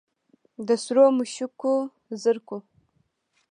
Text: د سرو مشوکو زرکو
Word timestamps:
د 0.67 0.69
سرو 0.83 1.05
مشوکو 1.17 1.73
زرکو 2.21 2.57